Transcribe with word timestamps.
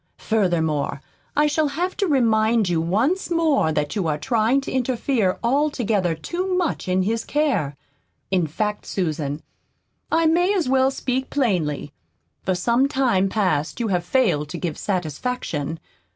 Furthermore, 0.17 0.99
I 1.35 1.45
shall 1.45 1.67
have 1.67 1.95
to 1.97 2.07
remind 2.07 2.67
you 2.67 2.81
once 2.81 3.29
more 3.29 3.71
that 3.71 3.95
you 3.95 4.07
are 4.07 4.17
trying 4.17 4.59
to 4.61 4.71
interfere 4.71 5.37
altogether 5.43 6.15
too 6.15 6.55
much 6.57 6.87
in 6.87 7.03
his 7.03 7.23
care. 7.23 7.75
In 8.31 8.47
fact, 8.47 8.87
Susan, 8.87 9.43
I 10.11 10.25
may 10.25 10.55
as 10.55 10.67
well 10.67 10.89
speak 10.89 11.29
plainly. 11.29 11.93
For 12.41 12.55
some 12.55 12.87
time 12.87 13.29
past 13.29 13.79
you 13.79 13.89
have 13.89 14.03
failed 14.03 14.49
to 14.49 14.57
give 14.57 14.75
satisfaction. 14.75 15.79